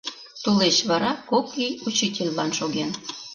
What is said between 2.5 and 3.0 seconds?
шоген.